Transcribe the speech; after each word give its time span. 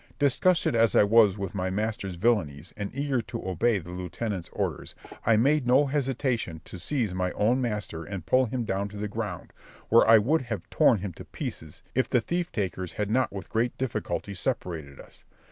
Disgusted 0.17 0.73
as 0.75 0.95
I 0.95 1.03
was 1.03 1.37
with 1.37 1.53
my 1.53 1.69
master's 1.69 2.15
villanies, 2.15 2.73
and 2.75 2.89
eager 2.95 3.21
to 3.21 3.47
obey 3.47 3.77
the 3.77 3.91
lieutenant's 3.91 4.49
orders, 4.51 4.95
I 5.27 5.37
made 5.37 5.67
no 5.67 5.85
hesitation 5.85 6.59
to 6.65 6.79
seize 6.79 7.13
my 7.13 7.31
own 7.33 7.61
master 7.61 8.03
and 8.03 8.25
pull 8.25 8.45
him 8.47 8.63
down 8.65 8.87
to 8.89 8.97
the 8.97 9.07
ground, 9.07 9.53
where 9.89 10.07
I 10.07 10.17
would 10.17 10.41
have 10.41 10.67
torn 10.71 10.97
him 11.01 11.13
to 11.13 11.25
pieces 11.25 11.83
if 11.93 12.09
the 12.09 12.19
thief 12.19 12.51
takers 12.51 12.93
had 12.93 13.11
not 13.11 13.31
with 13.31 13.49
great 13.51 13.77
difficulty 13.77 14.33
separated 14.33 14.99
us. 14.99 15.23